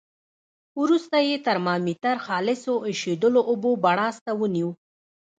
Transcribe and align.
وروسته 0.81 1.17
یې 1.27 1.35
ترمامتر 1.47 2.15
خالصو 2.25 2.73
ایشېدلو 2.89 3.41
اوبو 3.49 3.71
بړاس 3.83 4.17
ته 4.25 4.31
ونیو. 4.39 4.69